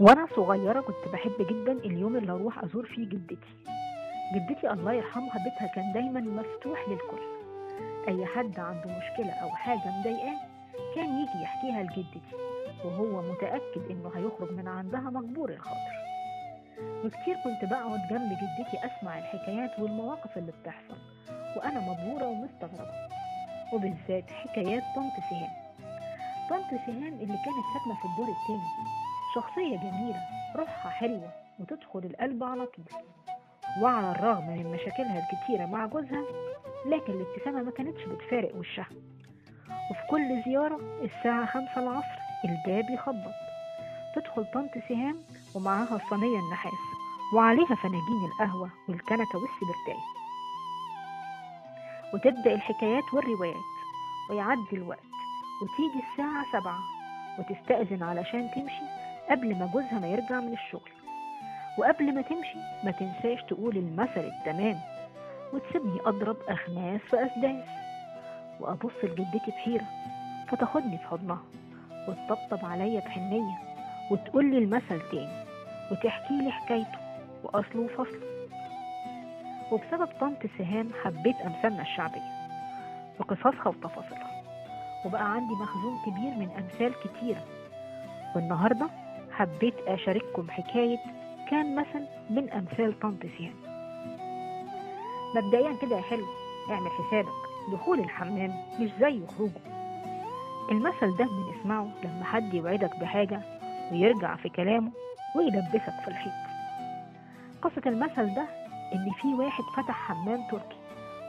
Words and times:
وأنا 0.00 0.26
صغيرة 0.36 0.80
كنت 0.80 1.12
بحب 1.12 1.36
جدا 1.40 1.72
اليوم 1.72 2.16
اللي 2.16 2.32
أروح 2.32 2.64
أزور 2.64 2.86
فيه 2.86 3.04
جدتي. 3.08 3.36
جدتي 4.34 4.70
الله 4.70 4.92
يرحمها 4.92 5.44
بيتها 5.44 5.66
كان 5.74 5.92
دايما 5.92 6.20
مفتوح 6.20 6.88
للكل. 6.88 7.22
أي 8.08 8.26
حد 8.26 8.58
عنده 8.58 8.98
مشكلة 8.98 9.32
أو 9.32 9.48
حاجة 9.48 9.98
مضايقاه 10.00 10.40
كان 10.94 11.18
يجي 11.20 11.42
يحكيها 11.42 11.82
لجدتي 11.82 12.20
وهو 12.84 13.22
متأكد 13.22 13.90
إنه 13.90 14.10
هيخرج 14.16 14.52
من 14.52 14.68
عندها 14.68 15.00
مجبور 15.00 15.50
الخاطر. 15.50 15.94
وكتير 17.04 17.36
كنت 17.44 17.70
بقعد 17.70 18.00
جنب 18.10 18.30
جدتي 18.30 18.78
أسمع 18.86 19.18
الحكايات 19.18 19.78
والمواقف 19.78 20.38
اللي 20.38 20.52
بتحصل 20.62 20.96
وأنا 21.56 21.80
مبهورة 21.80 22.26
ومستغربة. 22.26 23.08
وبالذات 23.72 24.30
حكايات 24.30 24.82
طنط 24.96 25.12
سهام. 25.30 25.50
طنط 26.50 26.80
سهام 26.86 27.12
اللي 27.12 27.38
كانت 27.44 27.64
ساكنة 27.74 27.94
في 28.02 28.04
الدور 28.04 28.28
التاني. 28.28 29.13
شخصية 29.34 29.76
جميلة 29.76 30.20
روحها 30.56 30.90
حلوة 30.90 31.30
وتدخل 31.60 31.98
القلب 31.98 32.44
على 32.44 32.66
طول. 32.66 32.84
وعلى 33.80 34.10
الرغم 34.10 34.46
من 34.50 34.72
مشاكلها 34.72 35.18
الكتيرة 35.32 35.66
مع 35.66 35.86
جوزها 35.86 36.24
لكن 36.86 37.12
الابتسامة 37.12 37.62
ما 37.62 37.70
كانتش 37.70 38.02
بتفارق 38.04 38.56
وشها. 38.56 38.86
وفي 39.90 40.00
كل 40.10 40.42
زيارة 40.44 40.80
الساعة 41.02 41.46
خمسة 41.46 41.78
العصر 41.78 42.18
الباب 42.44 42.90
يخبط. 42.90 43.34
تدخل 44.14 44.44
طنط 44.54 44.70
سهام 44.88 45.18
ومعاها 45.54 45.98
صينية 46.10 46.38
النحاس 46.38 46.72
وعليها 47.34 47.74
فناجين 47.74 48.24
القهوة 48.24 48.70
والكنكة 48.88 49.38
والسبرتاية. 49.38 50.04
وتبدأ 52.14 52.54
الحكايات 52.54 53.14
والروايات 53.14 53.64
ويعدي 54.30 54.72
الوقت 54.76 54.98
وتيجي 55.62 56.04
الساعة 56.12 56.44
سبعة 56.52 56.78
وتستأذن 57.38 58.02
علشان 58.02 58.50
تمشي 58.54 58.84
قبل 59.30 59.54
ما 59.58 59.66
جوزها 59.66 59.98
ما 59.98 60.06
يرجع 60.06 60.40
من 60.40 60.52
الشغل. 60.52 60.90
وقبل 61.78 62.14
ما 62.14 62.22
تمشي 62.22 62.58
ما 62.84 62.90
تنساش 62.90 63.42
تقول 63.42 63.76
المثل 63.76 64.20
التمام 64.38 64.80
وتسيبني 65.52 66.00
أضرب 66.06 66.36
أخماس 66.48 67.00
في 67.00 67.26
أسداس 67.26 67.64
وأبص 68.60 68.92
لجدتي 69.04 69.50
بحيرة 69.50 69.86
فتاخدني 70.48 70.98
في 70.98 71.04
حضنها 71.06 71.42
وتطبطب 72.08 72.64
عليا 72.64 73.00
بحنية 73.00 73.58
وتقول 74.10 74.50
لي 74.50 74.58
المثل 74.58 75.00
تاني 75.10 75.44
وتحكي 75.90 76.34
لي 76.34 76.50
حكايته 76.50 76.98
وأصله 77.44 77.80
وفصله. 77.82 78.48
وبسبب 79.72 80.08
طنط 80.20 80.38
سهام 80.58 80.90
حبيت 81.04 81.36
أمثالنا 81.40 81.82
الشعبية 81.82 82.34
وقصصها 83.20 83.68
وتفاصيلها. 83.68 84.42
وبقى 85.04 85.32
عندي 85.32 85.54
مخزون 85.54 85.98
كبير 86.06 86.34
من 86.34 86.48
أمثال 86.58 86.94
كتيرة. 87.04 87.44
والنهاردة 88.36 88.86
حبيت 89.36 89.74
أشارككم 89.86 90.50
حكاية 90.50 90.98
كان 91.50 91.76
مثل 91.76 92.04
من 92.30 92.50
أمثال 92.50 93.00
طنط 93.00 93.22
سهام 93.38 93.54
مبدئيا 95.36 95.72
كده 95.82 95.96
يا 95.96 96.02
حلو 96.02 96.26
اعمل 96.70 96.88
حسابك 96.90 97.32
دخول 97.72 97.98
الحمام 98.00 98.54
مش 98.80 98.90
زي 99.00 99.20
خروجه. 99.26 99.60
المثل 100.70 101.16
ده 101.16 101.24
بنسمعه 101.24 101.88
لما 102.04 102.24
حد 102.24 102.54
يوعدك 102.54 102.96
بحاجة 103.00 103.40
ويرجع 103.92 104.36
في 104.36 104.48
كلامه 104.48 104.90
ويلبسك 105.36 105.94
في 106.04 106.08
الحيط. 106.08 106.32
قصة 107.62 107.82
المثل 107.86 108.34
ده 108.34 108.46
إن 108.94 109.10
في 109.22 109.34
واحد 109.34 109.64
فتح 109.76 109.94
حمام 110.08 110.48
تركي 110.50 110.76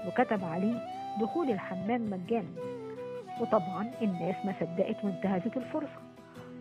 وكتب 0.08 0.44
عليه 0.44 0.80
دخول 1.22 1.50
الحمام 1.52 2.02
مجانا. 2.09 2.50
وطبعا 3.42 3.92
الناس 4.02 4.36
ما 4.45 4.53
صدقت 4.59 5.03
وانتهزت 5.06 5.58
الفرصة 5.58 6.00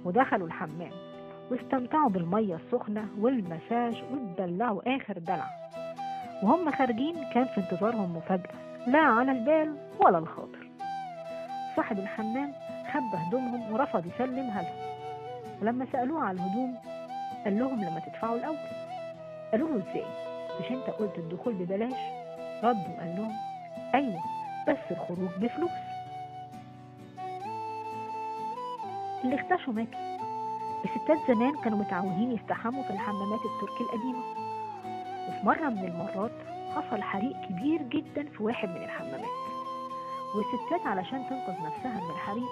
ودخلوا 0.05 0.47
الحمام. 0.47 0.91
واستمتعوا 1.50 2.11
بالمية 2.11 2.55
السخنة 2.55 3.09
والمساج 3.19 4.03
واتدلعوا 4.12 4.97
آخر 4.97 5.19
دلع. 5.19 5.47
وهم 6.43 6.71
خارجين 6.71 7.15
كان 7.34 7.44
في 7.44 7.59
انتظارهم 7.60 8.16
مفاجأة 8.16 8.55
لا 8.87 8.99
على 8.99 9.32
البال 9.32 9.77
ولا 10.00 10.19
الخاطر. 10.19 10.69
صاحب 11.77 11.99
الحمام 11.99 12.53
خبى 12.93 13.16
هدومهم 13.16 13.72
ورفض 13.72 14.06
يسلمها 14.06 14.62
لهم 14.62 14.94
ولما 15.62 15.87
سألوه 15.93 16.25
على 16.25 16.37
الهدوم 16.38 16.77
قال 17.44 17.59
لهم 17.59 17.81
لما 17.84 18.00
تدفعوا 18.00 18.37
الأول. 18.37 18.56
قالوا 19.53 19.69
له 19.69 19.77
إزاي؟ 19.77 20.04
مش 20.60 20.71
أنت 20.71 20.91
قلت 20.91 21.19
الدخول 21.19 21.54
ببلاش؟ 21.54 21.99
رد 22.62 22.84
وقال 22.97 23.16
لهم 23.16 23.33
أيوه 23.94 24.21
بس 24.69 24.78
الخروج 24.91 25.31
بفلوس. 25.41 25.71
اللي 29.25 29.34
اختشوا 29.34 29.72
ماتوا 29.72 30.13
الستات 30.84 31.19
زمان 31.28 31.56
كانوا 31.65 31.78
متعودين 31.78 32.33
يستحموا 32.33 32.83
في 32.83 32.91
الحمامات 32.91 33.41
التركي 33.45 33.81
القديمة. 33.84 34.22
وفي 35.28 35.47
مرة 35.47 35.69
من 35.69 35.84
المرات 35.84 36.33
حصل 36.77 37.03
حريق 37.03 37.37
كبير 37.49 37.83
جدا 37.83 38.28
في 38.28 38.43
واحد 38.43 38.69
من 38.69 38.84
الحمامات. 38.84 39.31
والستات 40.37 40.87
علشان 40.87 41.25
تنقذ 41.31 41.53
نفسها 41.53 42.00
من 42.05 42.11
الحريق 42.11 42.49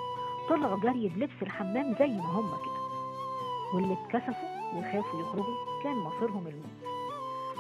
طلعوا 0.48 0.80
جري 0.80 1.08
بلبس 1.08 1.42
الحمام 1.42 1.94
زي 1.98 2.06
ما 2.06 2.24
هم 2.24 2.48
كده. 2.50 2.82
واللي 3.74 3.92
اتكسفوا 3.92 4.48
وخافوا 4.76 5.20
يخرجوا 5.20 5.82
كان 5.84 5.96
مصيرهم 5.96 6.46
الموت. 6.46 6.82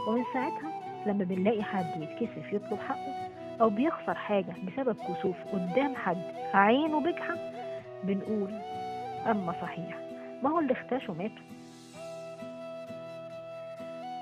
ومن 0.08 0.24
ساعتها 0.32 0.70
لما 1.06 1.24
بنلاقي 1.24 1.62
حد 1.62 2.02
يتكسف 2.02 2.52
يطلب 2.52 2.78
حقه 2.88 3.28
أو 3.60 3.70
بيخسر 3.70 4.14
حاجة 4.14 4.54
بسبب 4.66 4.96
كسوف 4.96 5.36
قدام 5.52 5.96
حد 5.96 6.22
عينه 6.54 7.00
بجحة 7.00 7.34
بنقول 8.04 8.60
أما 9.26 9.54
صحيح. 9.62 10.11
ما 10.42 10.50
هو 10.50 10.58
اللي 10.58 10.72
اختاشوا 10.72 11.14
ماتوا. 11.14 11.44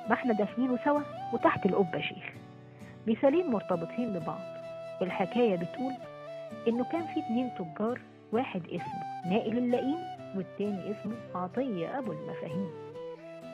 ما 0.08 0.12
إحنا 0.12 0.32
دافنينه 0.32 0.78
سوا 0.84 1.00
وتحت 1.32 1.66
القبة 1.66 2.00
شيخ. 2.00 2.24
مثالين 3.06 3.46
مرتبطين 3.46 4.12
ببعض. 4.12 4.40
الحكاية 5.02 5.56
بتقول 5.56 5.92
إنه 6.68 6.84
كان 6.84 7.06
في 7.14 7.20
اتنين 7.20 7.50
تجار 7.58 8.00
واحد 8.32 8.62
اسمه 8.66 9.30
نائل 9.30 9.58
اللئيم 9.58 9.98
والتاني 10.36 10.90
اسمه 10.90 11.14
عطية 11.34 11.98
أبو 11.98 12.12
المفاهيم. 12.12 12.70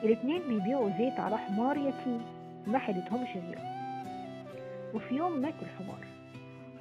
الاتنين 0.03 0.41
بيبيعوا 0.47 0.89
زيت 0.97 1.19
على 1.19 1.37
حمار 1.37 1.77
يتيم 1.77 2.21
ما 2.67 2.79
حدتهمش 2.79 3.29
غيره. 3.35 3.61
وفي 4.93 5.15
يوم 5.15 5.31
مات 5.31 5.53
الحمار 5.61 5.99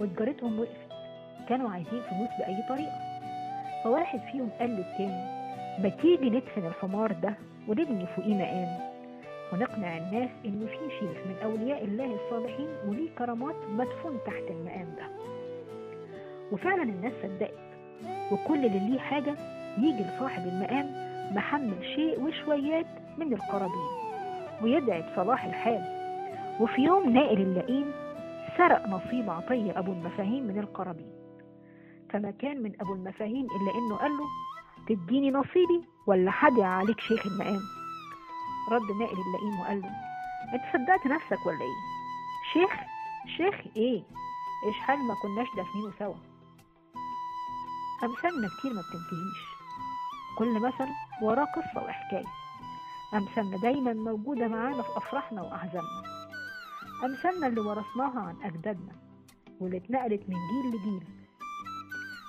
وتجارتهم 0.01 0.59
وقفت. 0.61 0.87
كانوا 1.49 1.71
عايزين 1.71 2.03
فلوس 2.11 2.29
بأي 2.39 2.63
طريقة. 2.69 2.99
فواحد 3.85 4.21
فيهم 4.33 4.51
قال 4.61 4.71
للتاني 4.71 5.36
ما 5.83 5.89
تيجي 5.89 6.31
ندفن 6.31 6.67
الحمار 6.67 7.13
ده 7.13 7.35
ونبني 7.69 8.07
فوقيه 8.07 8.35
مقام 8.35 8.79
ونقنع 9.53 9.97
الناس 9.97 10.31
إن 10.45 10.67
في 10.71 10.91
شيخ 11.01 11.27
من 11.27 11.37
أولياء 11.45 11.85
الله 11.85 12.15
الصالحين 12.25 12.69
وليه 12.87 13.11
كرامات 13.19 13.55
مدفون 13.71 14.19
تحت 14.27 14.43
المقام 14.51 14.95
ده. 14.97 15.07
وفعلا 16.53 16.83
الناس 16.83 17.13
صدقت 17.23 17.55
وكل 18.33 18.65
اللي 18.65 18.79
ليه 18.91 18.99
حاجة 18.99 19.35
يجي 19.79 20.03
لصاحب 20.03 20.47
المقام 20.47 20.87
محمل 21.37 21.85
شيء 21.95 22.21
وشويات 22.21 22.87
من 23.19 23.33
القرابين 23.33 23.87
ويدعي 24.63 25.03
بصلاح 25.03 25.45
الحال. 25.45 25.83
وفي 26.61 26.83
يوم 26.83 27.11
نائل 27.11 27.41
اللئيم 27.41 27.93
سرق 28.59 28.89
نصيب 28.89 29.31
عطية 29.31 29.79
أبو 29.79 29.93
المفاهيم 29.93 30.45
من 30.45 30.59
القرابين. 30.59 31.13
فما 32.11 32.31
كان 32.31 32.63
من 32.63 32.73
أبو 32.81 32.93
المفاهيم 32.93 33.47
إلا 33.47 33.79
إنه 33.79 33.97
قال 33.97 34.11
له 34.11 34.25
تديني 34.89 35.31
نصيبي 35.31 35.85
ولا 36.07 36.31
حدع 36.31 36.67
عليك 36.67 37.01
شيخ 37.01 37.27
المقام؟ 37.27 37.61
رد 38.73 38.91
نائل 39.01 39.19
اللئيم 39.21 39.61
وقال 39.61 39.81
له 39.81 39.91
أنت 40.55 40.63
صدقت 40.73 41.07
نفسك 41.07 41.47
ولا 41.47 41.61
إيه؟ 41.61 41.77
شيخ 42.53 42.71
شيخ 43.37 43.55
إيه؟ 43.77 44.03
إيش 44.67 44.77
حال 44.77 44.99
ما 44.99 45.15
كناش 45.23 45.47
دافنينه 45.57 45.93
سوا. 45.99 46.15
أمثالنا 48.05 48.49
كتير 48.59 48.73
ما 48.73 48.81
بتنتهيش. 48.81 49.41
كل 50.39 50.61
مثل 50.61 50.89
وراه 51.23 51.45
قصة 51.45 51.85
وحكاية. 51.85 52.27
أمثالنا 53.15 53.57
دايما 53.57 53.93
موجودة 53.93 54.49
معانا 54.49 54.83
في 54.83 54.89
أفراحنا 54.97 55.43
وأحزاننا. 55.43 56.03
أمثالنا 57.05 57.47
اللي 57.47 57.61
ورثناها 57.61 58.21
عن 58.21 58.37
أجدادنا. 58.43 58.93
واللي 59.61 59.77
اتنقلت 59.77 60.23
من 60.29 60.37
جيل 60.51 60.75
لجيل. 60.81 61.05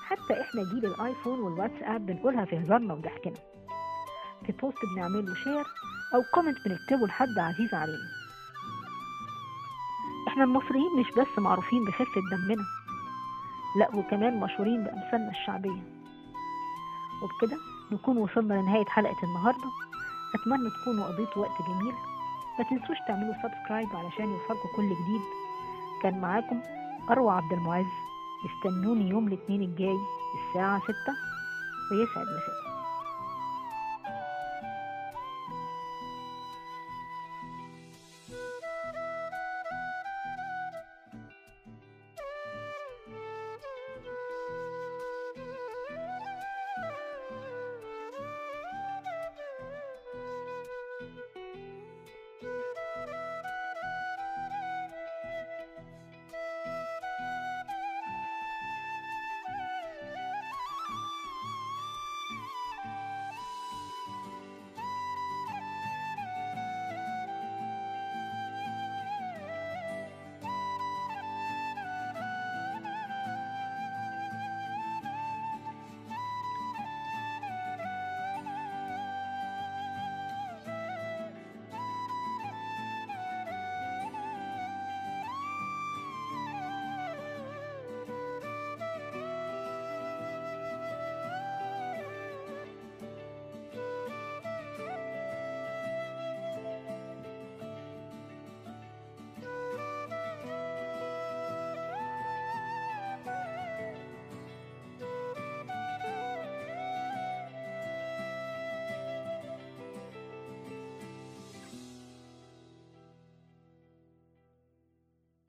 حتى 0.09 0.41
إحنا 0.41 0.63
جيل 0.63 0.85
الآيفون 0.85 1.39
والواتساب 1.39 2.05
بنقولها 2.05 2.45
في 2.45 2.59
هزارنا 2.59 2.93
وضحكنا. 2.93 3.33
في 4.45 4.51
post 4.51 4.77
بنعمله 4.95 5.35
share 5.35 5.65
أو 6.15 6.23
comment 6.33 6.57
بنكتبه 6.65 7.07
لحد 7.07 7.37
عزيز 7.37 7.73
علينا. 7.73 8.09
إحنا 10.27 10.43
المصريين 10.43 10.99
مش 10.99 11.11
بس 11.17 11.39
معروفين 11.39 11.85
بخفة 11.85 12.21
دمنا 12.31 12.65
لا 13.79 13.95
وكمان 13.95 14.39
مشهورين 14.39 14.83
بأمثالنا 14.83 15.31
الشعبية. 15.31 15.83
وبكده 17.23 17.57
نكون 17.91 18.17
وصلنا 18.17 18.53
لنهاية 18.53 18.85
حلقة 18.85 19.23
النهاردة. 19.23 19.69
أتمنى 20.35 20.69
تكونوا 20.81 21.05
قضيتوا 21.05 21.41
وقت 21.41 21.61
جميل. 21.67 21.95
ما 22.59 22.65
تنسوش 22.69 22.97
تعملوا 23.07 23.33
subscribe 23.33 23.89
علشان 23.95 24.25
يوصلكوا 24.25 24.69
كل 24.75 24.89
جديد. 24.89 25.21
كان 26.03 26.21
معاكم 26.21 26.61
أروى 27.09 27.31
عبد 27.33 27.53
المعز. 27.53 28.06
استنوني 28.45 29.09
يوم 29.09 29.27
الاثنين 29.27 29.61
الجاي 29.61 29.97
الساعة 30.49 30.81
ستة. 30.83 31.13
ويسعد 31.91 32.25
مساكم 32.27 32.76